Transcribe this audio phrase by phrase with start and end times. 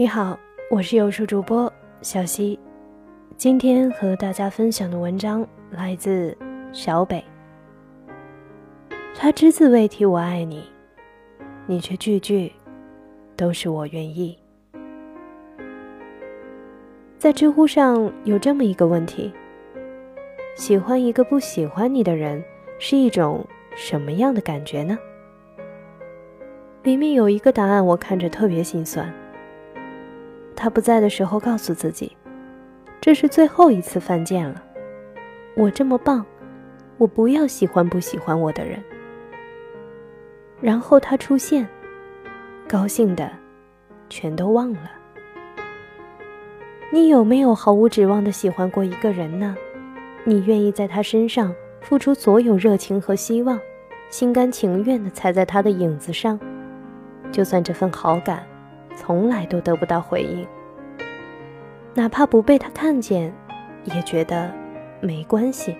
[0.00, 0.38] 你好，
[0.70, 2.56] 我是有书主播小溪，
[3.36, 6.38] 今天和大家分享的文章来自
[6.72, 7.20] 小北。
[9.12, 10.62] 他只字未提我爱你，
[11.66, 12.52] 你却句句
[13.34, 14.38] 都是我愿意。
[17.18, 19.32] 在知乎上有这么一个问题：
[20.54, 22.40] 喜欢一个不喜欢你的人
[22.78, 23.44] 是一种
[23.74, 24.96] 什么样的感觉呢？
[26.84, 29.12] 里面有一个答案，我看着特别心酸。
[30.60, 32.16] 他不在的时候，告诉自己，
[33.00, 34.60] 这是最后一次犯贱了。
[35.54, 36.26] 我这么棒，
[36.96, 38.82] 我不要喜欢不喜欢我的人。
[40.60, 41.64] 然后他出现，
[42.66, 43.30] 高兴的
[44.10, 44.90] 全都忘了。
[46.90, 49.56] 你有没有毫无指望的喜欢过一个人呢？
[50.24, 53.60] 你愿意在他身上付出所有热情和希望，
[54.10, 56.40] 心甘情愿的踩在他的影子上，
[57.30, 58.44] 就算这份好感。
[59.00, 60.44] 从来都得不到回应，
[61.94, 63.32] 哪怕不被他看见，
[63.84, 64.50] 也觉得
[65.00, 65.76] 没关系。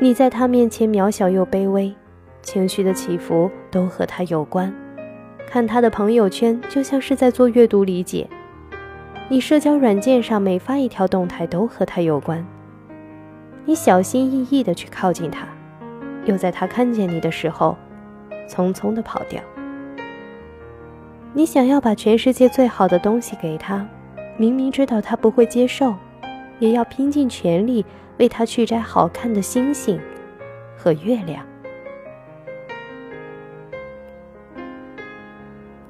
[0.00, 1.94] 你在他面前渺小又卑微，
[2.42, 4.74] 情绪的起伏都和他有关。
[5.46, 8.26] 看他的朋友圈，就像是在做阅读理解。
[9.28, 12.44] 你社交软件上每发一条动态，都和他有关。
[13.64, 15.46] 你小心翼翼地去靠近他，
[16.24, 17.76] 又在他看见你的时候，
[18.48, 19.40] 匆匆地跑掉。
[21.32, 23.86] 你想要把全世界最好的东西给他，
[24.36, 25.94] 明明知道他不会接受，
[26.58, 27.84] 也要拼尽全力
[28.18, 29.98] 为他去摘好看的星星
[30.76, 31.46] 和月亮。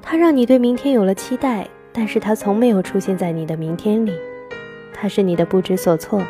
[0.01, 4.13] 他让你对明天有了期待，但是他从没有出现在你的明天里。
[4.93, 6.21] 他是你的不知所措，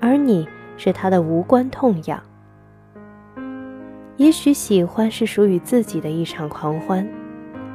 [0.00, 2.22] 而你是他的无关痛痒。
[4.18, 7.08] 也许喜欢是属于自己的一场狂欢。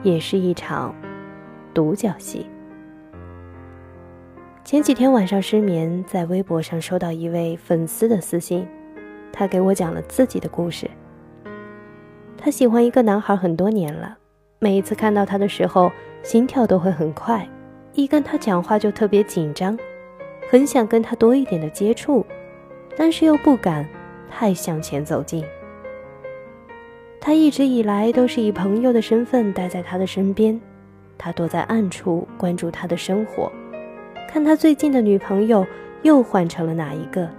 [0.04, 0.96] 也是一场
[1.74, 2.46] 独角戏。
[4.64, 8.68] 前几天晚上失眠，在微博上收到一位粉丝的私信，
[9.34, 10.90] 他给我讲了自己的故事。
[12.38, 14.18] 他喜欢一个男孩很多年了，
[14.60, 15.92] 每一次看到他的时候，
[16.24, 17.48] 心跳都会很快，
[17.94, 19.78] 一跟他讲话就特别紧张，
[20.50, 22.26] 很想跟他多一点的接触，
[22.96, 23.86] 但是又不敢
[24.30, 25.44] 太向前走近。
[27.22, 30.60] 他一直以来都是以朋友的身份待在他的身边，
[31.18, 33.52] 他躲在暗处关注他的生活，
[34.28, 35.68] 看他最近的女朋友
[36.02, 37.30] 又换成了哪一个。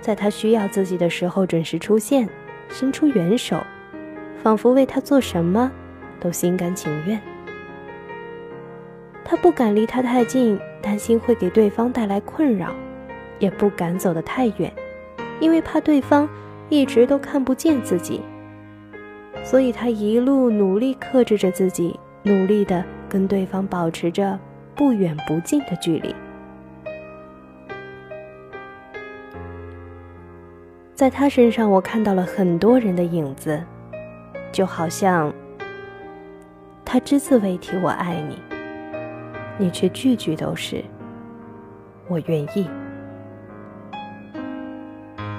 [0.00, 2.28] 在他需要自己的时候准时出现，
[2.68, 3.62] 伸出援手，
[4.42, 5.70] 仿佛为他做什么
[6.18, 7.20] 都心甘情愿。
[9.24, 12.74] 他不敢离他太近，担心会给对方带来困扰，
[13.38, 14.70] 也不敢走得太远，
[15.38, 16.28] 因为怕对方
[16.68, 18.20] 一直都看不见自己。
[19.44, 24.38] 所以他一路努力克制着自己，努力的跟对方保持着
[24.74, 26.14] 不远不近的距离。
[30.94, 33.60] 在他身上，我看到了很多人的影子，
[34.52, 35.32] 就好像
[36.84, 38.38] 他只字未提“我爱你”，
[39.58, 40.84] 你却句句都是
[42.06, 42.68] “我愿意”。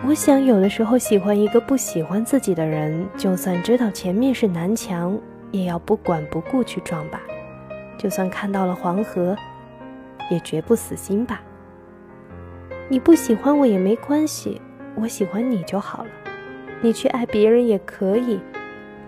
[0.06, 5.18] 我想，有的时候喜欢一个不喜欢自己的人，就算知道前面是南墙，
[5.50, 7.22] 也要不管不顾去撞吧。
[7.98, 9.34] 就算看到了黄河，
[10.30, 11.42] 也绝不死心吧。
[12.90, 14.62] 你不喜欢我也没关系，
[14.96, 16.10] 我喜欢你就好了。
[16.82, 18.42] 你去爱别人也可以，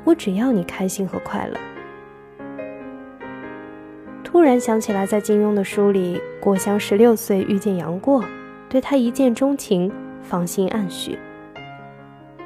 [0.05, 1.59] 我只要你开心和快乐。
[4.23, 8.23] 突然想起来，在金庸的书里，郭襄十六岁遇见杨过，
[8.69, 9.91] 对他一见钟情。
[10.25, 11.17] 芳心暗许，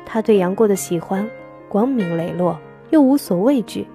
[0.06, 1.28] 他对杨过的喜欢
[1.70, 2.60] 光明磊落，
[2.90, 3.88] 又无所畏惧。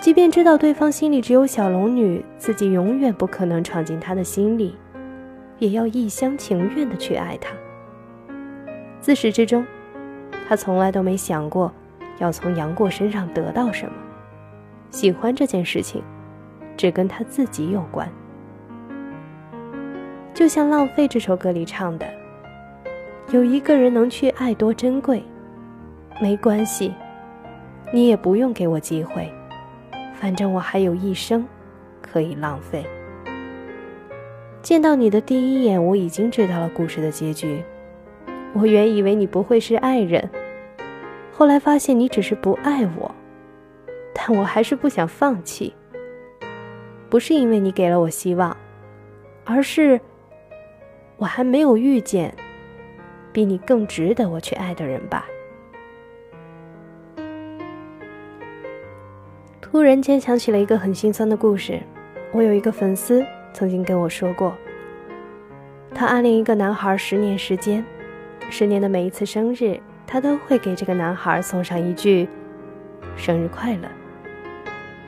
[0.00, 4.74] 即便知道对方心里只有小龙女，自己永远不可能闯进他的心里，
[5.58, 7.50] 也要一厢情愿的去爱他。
[9.00, 9.64] 自始至终，
[10.48, 11.70] 他从来都没想过
[12.18, 13.92] 要从杨过身上得到什么。
[14.90, 16.02] 喜欢这件事情，
[16.76, 18.08] 只跟他自己有关。
[20.32, 22.19] 就像《浪费》这首歌里唱的。
[23.32, 25.22] 有一个人能去爱多珍贵，
[26.20, 26.92] 没关系，
[27.92, 29.32] 你也不用给我机会，
[30.14, 31.46] 反正我还有一生
[32.02, 32.84] 可以浪费。
[34.62, 37.62] 见到你的第一眼，我已经知道了故事的结局。
[38.52, 40.28] 我原以为你不会是爱人，
[41.32, 43.14] 后来发现你只是不爱我，
[44.12, 45.72] 但我还是不想放弃。
[47.08, 48.56] 不是因为你给了我希望，
[49.44, 50.00] 而是
[51.16, 52.34] 我还没有遇见。
[53.32, 55.26] 比你更值得我去爱的人吧。
[59.60, 61.80] 突然间想起了一个很心酸的故事。
[62.32, 64.54] 我有一个粉丝曾经跟我说过，
[65.92, 67.84] 他暗恋一个男孩十年时间，
[68.50, 72.28] 十年的每一次生日，他都会给这个男孩送上一句
[73.16, 73.88] “生日快乐”。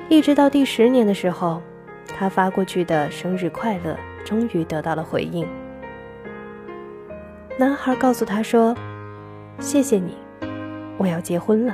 [0.09, 1.63] 一直到第十年的时候，
[2.09, 5.47] 他发过去的“生日快乐”终于得到了回应。
[7.63, 8.75] 男孩告诉他说
[9.61, 10.17] ：“谢谢你，
[10.99, 11.73] 我要结婚了。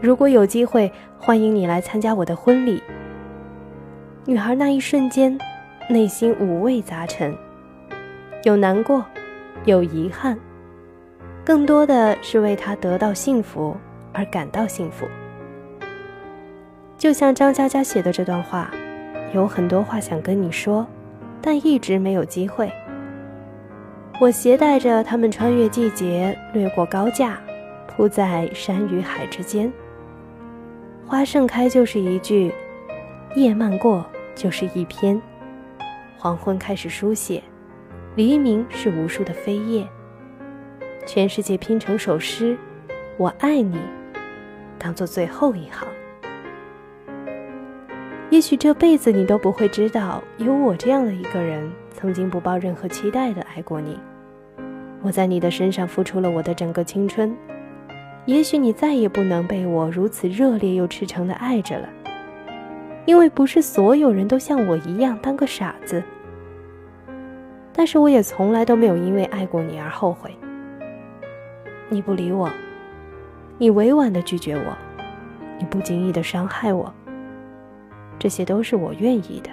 [0.00, 2.80] 如果有机会，欢迎你来参加我的婚礼。”
[4.24, 5.36] 女孩那一瞬间，
[5.88, 7.36] 内心五味杂陈，
[8.44, 9.04] 有难过，
[9.64, 10.38] 有遗憾，
[11.44, 13.76] 更多的是为他得到幸福
[14.12, 15.08] 而感到幸福。
[16.96, 18.70] 就像张嘉佳写的这段话，
[19.34, 20.86] 有很多话想跟你说，
[21.42, 22.70] 但一直没有机会。
[24.20, 27.40] 我携带着他们穿越季节，掠过高架，
[27.86, 29.72] 铺在山与海之间。
[31.06, 32.52] 花盛开就是一句。
[33.34, 35.18] 夜漫过就是一篇，
[36.18, 37.42] 黄昏开始书写，
[38.14, 39.88] 黎明是无数的飞叶。
[41.06, 42.58] 全世界拼成首诗，
[43.16, 43.78] 我爱你，
[44.78, 45.88] 当做最后一行。
[48.28, 53.98] 也许这辈子你都不会知道，有我这样的一个人，曾经不抱任何期待的爱过你。
[55.02, 57.34] 我在你的身上付出了我的整个青春，
[58.26, 61.88] 也许你再也不能被我如此热烈又赤诚的爱着了。
[63.06, 66.02] 因为不是所有人都像我一样当个傻子，
[67.72, 70.30] 但是我也从来都没有因为爱过你而后悔。
[71.88, 72.48] 你不理我，
[73.58, 74.76] 你委婉的拒绝我，
[75.58, 76.92] 你不经意的伤害我，
[78.18, 79.50] 这些都是我愿意的。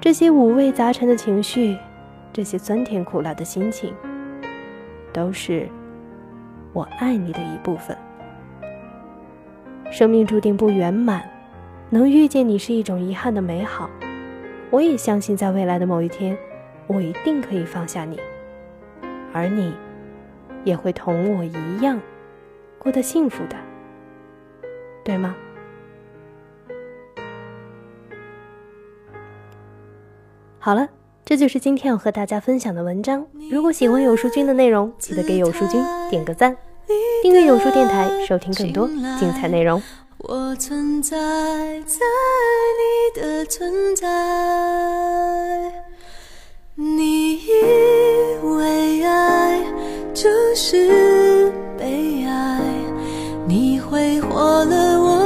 [0.00, 1.78] 这些五味杂陈的情绪，
[2.32, 3.94] 这些酸甜苦辣的心情，
[5.12, 5.68] 都是
[6.72, 7.96] 我爱你的一部分。
[9.90, 11.28] 生命注定不圆满。
[11.90, 13.90] 能遇见你是一种遗憾的美好，
[14.70, 16.34] 我也相信在未来的某一天，
[16.86, 18.18] 我一定可以放下你，
[19.30, 19.74] 而你，
[20.64, 22.00] 也会同我一样，
[22.78, 23.56] 过得幸福的，
[25.04, 25.36] 对吗？
[30.58, 30.88] 好了，
[31.32, 33.24] 这就是今天要和大家分享的文章。
[33.50, 36.54] 如果喜欢有书君的内容，记得给有书君点个赞，
[37.22, 38.86] 订阅有书电台，收听更多
[39.18, 39.82] 精彩内容。
[40.18, 41.16] 我存在
[41.86, 42.00] 在
[42.76, 44.06] 你的存在，
[46.74, 47.48] 你以
[48.42, 49.58] 为爱
[50.12, 52.60] 就是被爱，
[53.48, 55.21] 你挥霍了我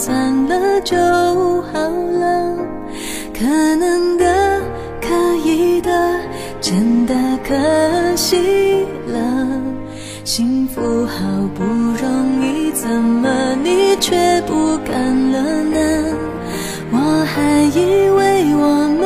[0.00, 0.96] 算了就
[1.72, 2.56] 好了。
[3.36, 4.60] 可能的，
[5.00, 5.08] 可
[5.44, 5.90] 以的，
[6.60, 7.52] 真的可
[8.14, 9.60] 惜了。
[10.22, 14.94] 幸福好不容易，怎么你却不敢
[15.32, 15.76] 了呢？
[16.92, 18.66] 我还以为我
[19.00, 19.02] 们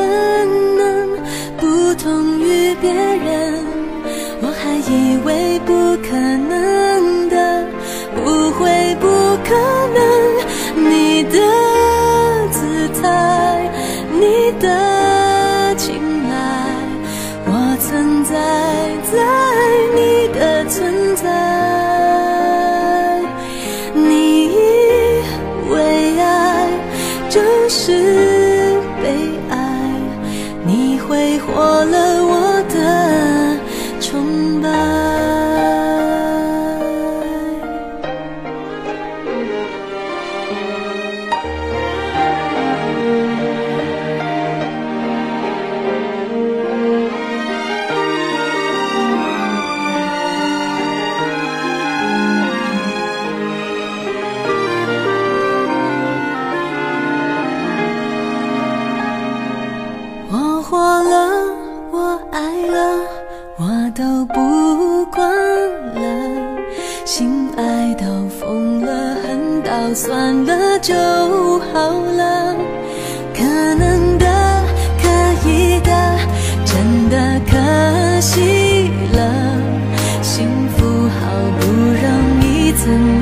[0.77, 1.09] 能
[1.57, 3.65] 不同于别人，
[4.43, 5.73] 我还以为不
[6.07, 7.65] 可能的
[8.15, 8.43] 不。
[8.53, 9.07] 会不
[9.43, 9.55] 可
[9.95, 9.99] 能，
[14.59, 15.95] 的青
[16.29, 16.35] 睐，
[17.45, 18.33] 我存在
[19.11, 19.13] 在
[19.95, 19.99] 你
[20.37, 21.23] 的存在。
[23.95, 24.09] 你
[24.45, 24.55] 以
[25.69, 25.73] 为
[26.19, 26.23] 爱
[27.29, 27.81] 就是
[29.01, 29.05] 被
[29.49, 29.55] 爱，
[30.65, 31.45] 你挥霍
[31.85, 31.97] 了
[78.23, 79.19] 惜了。
[80.21, 81.21] 幸福好
[81.59, 82.07] 不容
[82.41, 83.12] 易，怎么？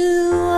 [0.00, 0.49] you